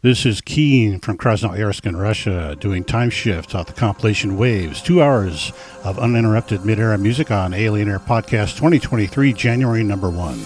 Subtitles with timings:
[0.00, 4.80] This is Keen from Krasnoyarsk in Russia doing time shift off the compilation Waves.
[4.80, 10.38] Two hours of uninterrupted mid era music on Alien Air Podcast 2023, January number one.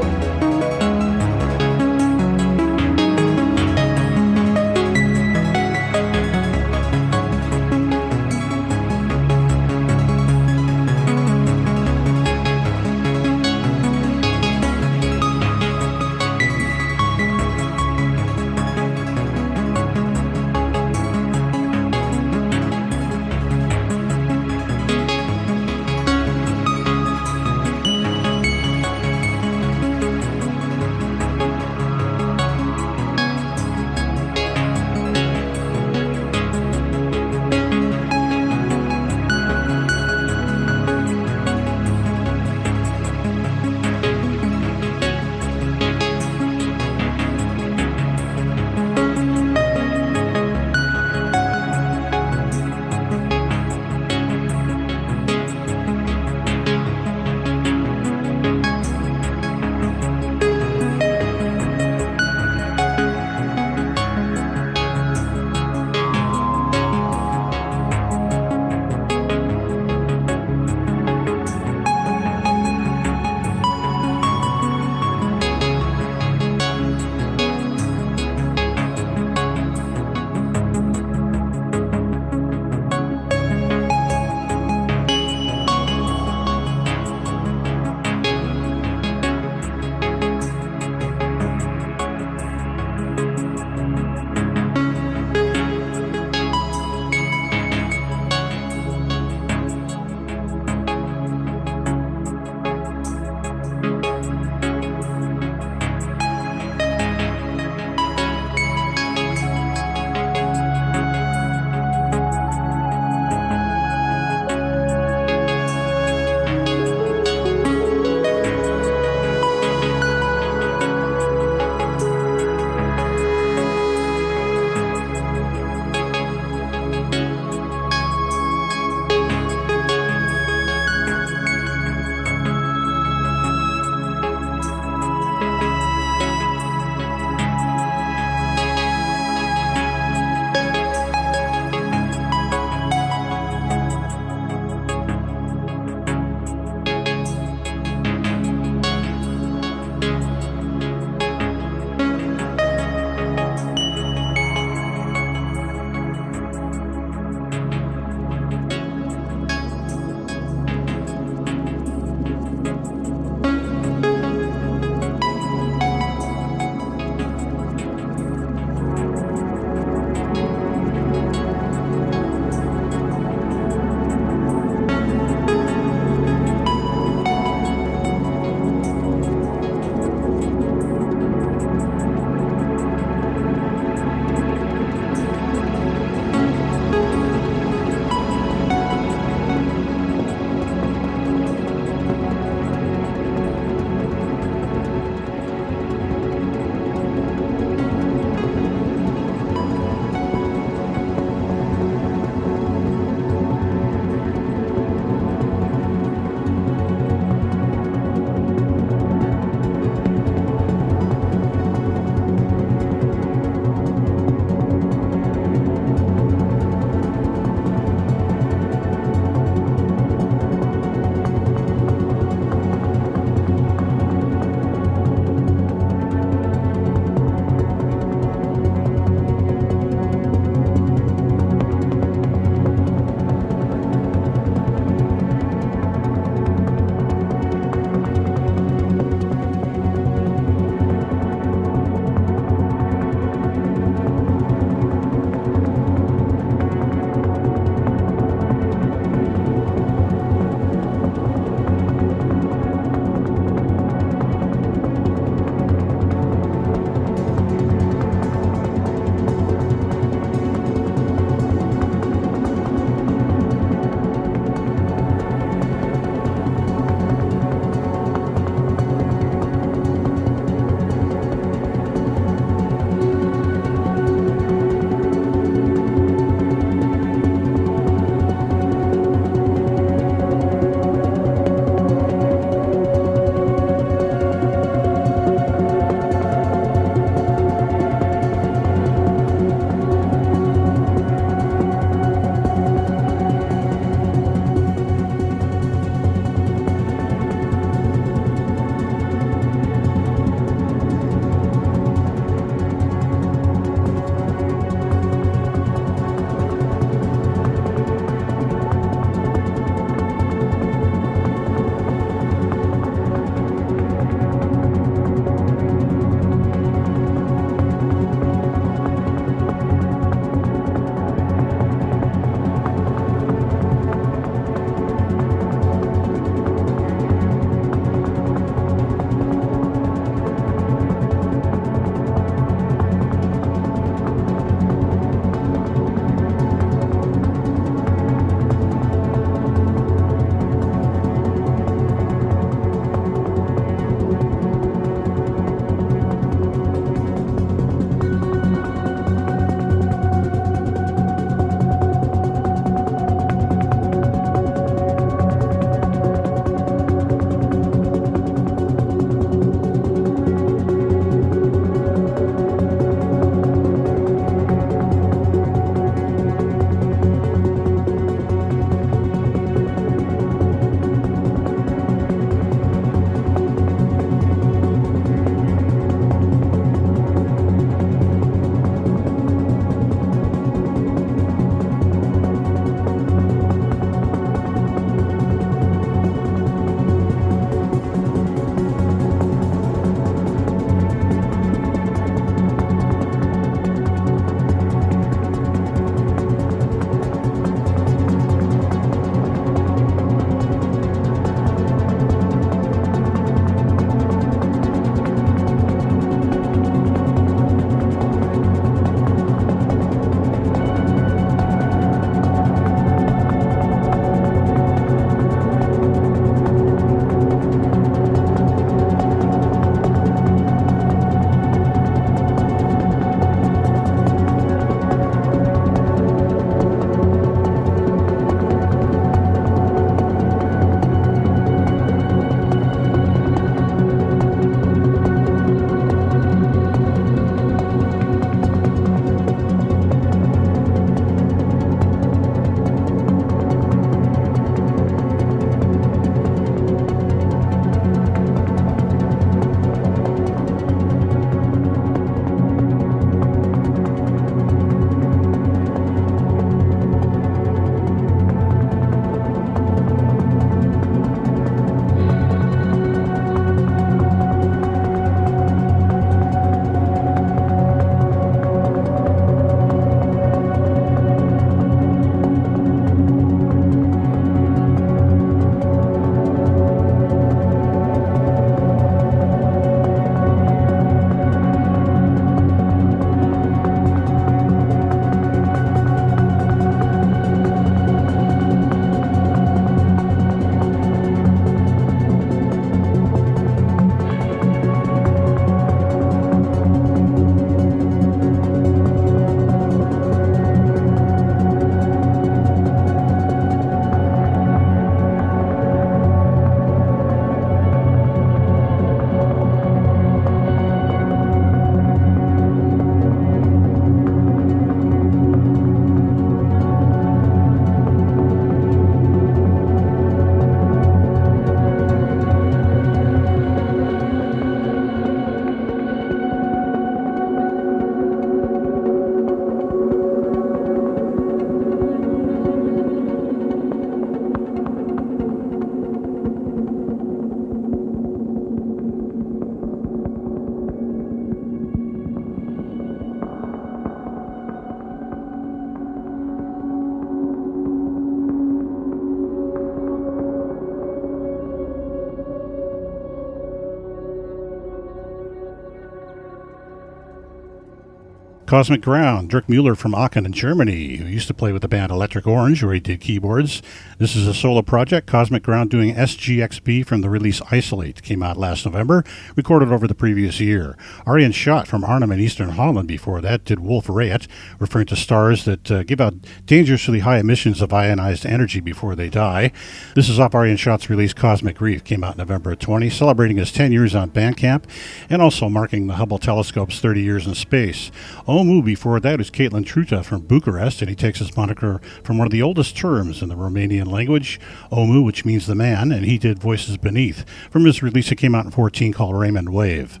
[558.50, 561.92] Cosmic Ground, Dirk Mueller from Aachen in Germany, who used to play with the band
[561.92, 563.62] Electric Orange, where he did keyboards.
[563.98, 568.36] This is a solo project, Cosmic Ground doing SGXB from the release Isolate, came out
[568.36, 569.04] last November,
[569.36, 570.76] recorded over the previous year.
[571.06, 574.26] Arjen Schot from Arnhem in Eastern Holland before that did Wolf Rayet,
[574.58, 576.14] referring to stars that uh, give out
[576.44, 579.52] dangerously high emissions of ionized energy before they die.
[579.94, 583.70] This is off Arjen Schot's release Cosmic Reef, came out November 20, celebrating his 10
[583.70, 584.64] years on Bandcamp
[585.08, 587.92] and also marking the Hubble telescope's 30 years in space.
[588.40, 592.26] Omu before that is Caitlin Truta from Bucharest, and he takes his moniker from one
[592.26, 594.40] of the oldest terms in the Romanian language,
[594.72, 598.34] Omu, which means the man, and he did Voices Beneath from his release that came
[598.34, 600.00] out in 14 called Raymond Wave.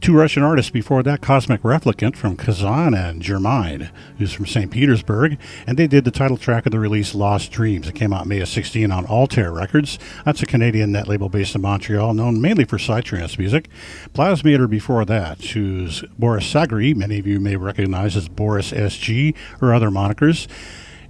[0.00, 4.70] Two Russian artists before that, Cosmic Replicant from Kazan and Germine, who's from St.
[4.70, 5.36] Petersburg,
[5.66, 7.88] and they did the title track of the release Lost Dreams.
[7.88, 9.98] It came out May of 16 on Altair Records.
[10.24, 13.68] That's a Canadian net label based in Montreal, known mainly for psytrance music.
[14.12, 19.74] Plasmator before that, who's Boris Sagri, many of you may recognize as Boris SG or
[19.74, 20.46] other monikers.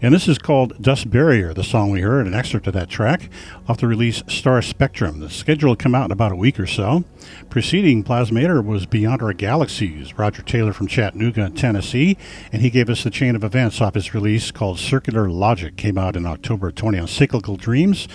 [0.03, 3.31] And this is called Dust Barrier, the song we heard, an excerpt of that track
[3.67, 5.21] off the release Star Spectrum.
[5.21, 7.05] The schedule will come out in about a week or so.
[7.49, 12.19] Preceding Plasmator was Beyond Our Galaxies, Roger Taylor from Chattanooga, Tennessee,
[12.53, 15.97] and he gave us the chain of events off his release called Circular Logic, came
[15.97, 18.07] out in October 20 on Cyclical Dreams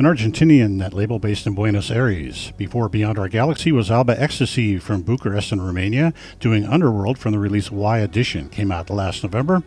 [0.00, 2.54] an Argentinian that label based in Buenos Aires.
[2.56, 7.38] Before Beyond Our Galaxy was Alba Ecstasy from Bucharest in Romania, doing Underworld from the
[7.38, 9.62] release Y Edition, came out last November.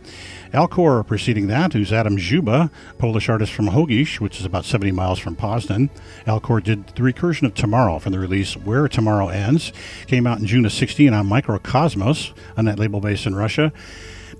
[0.52, 5.20] Alcor preceding that, who's Adam Juba, Polish artist from Hogish, which is about 70 miles
[5.20, 5.88] from Poznan.
[6.26, 9.72] Alcor did the recursion of Tomorrow from the release Where Tomorrow Ends,
[10.08, 13.72] came out in June of 16 on Microcosmos, a net label based in Russia.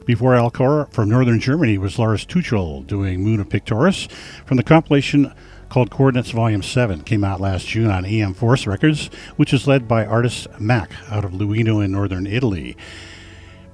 [0.06, 4.08] Before Alcor, from northern Germany, was Lars Tuchel doing Moon of Pictoris
[4.44, 5.32] from the compilation
[5.74, 9.88] called Coordinates Volume 7 came out last June on EM Force Records, which is led
[9.88, 12.76] by artist Mac out of Luino in northern Italy.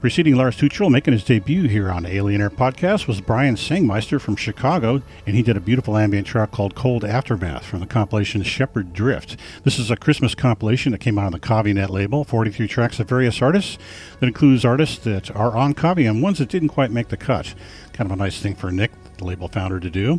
[0.00, 4.34] Preceding Lars Tuchel making his debut here on Alien Air Podcast was Brian Sangmeister from
[4.34, 8.94] Chicago, and he did a beautiful ambient track called Cold Aftermath from the compilation Shepherd
[8.94, 9.36] Drift.
[9.62, 12.98] This is a Christmas compilation that came out on the Kahvi net label, 43 tracks
[12.98, 13.76] of various artists
[14.20, 17.54] that includes artists that are on Kahvi and ones that didn't quite make the cut.
[17.92, 20.18] Kind of a nice thing for Nick, the label founder, to do.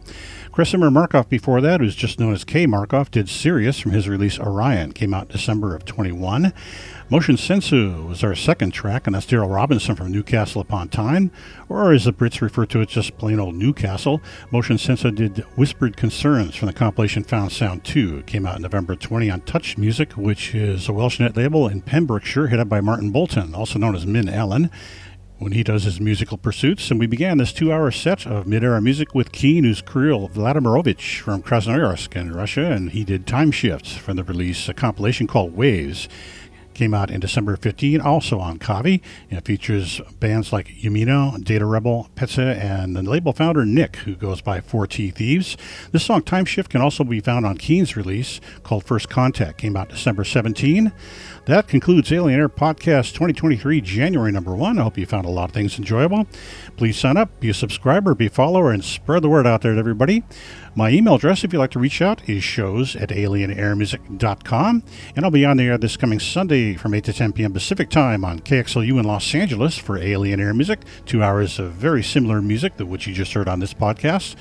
[0.51, 2.67] Krasimir Markov before that, who's just known as K.
[2.67, 6.53] Markov, did Sirius from his release Orion, came out December of 21.
[7.11, 11.29] Motion Sensu was our second track, and that's Daryl Robinson from Newcastle upon Tyne,
[11.67, 14.21] or as the Brits refer to it, just plain old Newcastle.
[14.49, 18.19] Motion Sensu did Whispered Concerns from the compilation Found Sound 2.
[18.19, 21.81] It came out November 20 on Touch Music, which is a Welsh net label in
[21.81, 24.71] Pembrokeshire, headed by Martin Bolton, also known as Min Ellen
[25.37, 26.91] when he does his musical pursuits.
[26.91, 30.29] And we began this two hour set of mid era music with Keen, who's Kirill
[30.29, 35.27] Vladimirovich from Krasnoyarsk in Russia, and he did Time Shifts from the release, a compilation
[35.27, 36.07] called Waves.
[36.73, 39.01] Came out in December 15, also on Kahvi.
[39.29, 44.41] It features bands like Yumino, Data Rebel, Petsa, and the label founder Nick, who goes
[44.41, 45.57] by 4T Thieves.
[45.91, 49.57] This song, Time Shift, can also be found on Keen's release called First Contact.
[49.57, 50.91] Came out December 17.
[51.45, 54.77] That concludes Alien Air Podcast 2023, January number one.
[54.77, 56.27] I hope you found a lot of things enjoyable.
[56.77, 59.73] Please sign up, be a subscriber, be a follower, and spread the word out there
[59.73, 60.23] to everybody.
[60.73, 64.83] My email address, if you'd like to reach out, is shows at alienairmusic.com.
[65.15, 67.51] And I'll be on the air this coming Sunday from 8 to 10 p.m.
[67.51, 70.79] Pacific Time on KXLU in Los Angeles for Alien Air Music.
[71.05, 74.35] Two hours of very similar music to what you just heard on this podcast.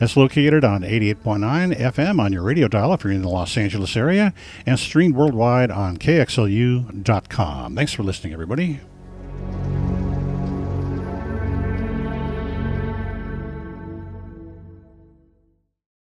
[0.00, 3.96] It's located on 88.9 FM on your radio dial if you're in the Los Angeles
[3.96, 4.32] area
[4.64, 7.74] and streamed worldwide on KXLU.com.
[7.74, 8.78] Thanks for listening, everybody.